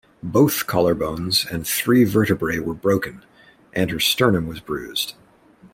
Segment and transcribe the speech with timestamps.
[0.23, 3.23] Both collarbones and three vertebrae were broken,
[3.71, 5.13] and her sternum was bruised.